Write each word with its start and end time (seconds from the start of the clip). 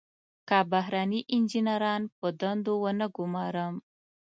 که 0.47 0.57
بهرني 0.71 1.19
انجنیران 1.35 2.01
په 2.17 2.27
دندو 2.39 2.73
ونه 2.83 3.07
ګمارم. 3.15 3.75